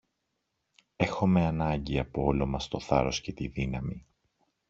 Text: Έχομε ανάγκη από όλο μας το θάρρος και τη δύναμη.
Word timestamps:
Έχομε 0.95 1.45
ανάγκη 1.45 1.99
από 1.99 2.23
όλο 2.23 2.45
μας 2.45 2.67
το 2.67 2.79
θάρρος 2.79 3.21
και 3.21 3.33
τη 3.33 3.47
δύναμη. 3.47 4.05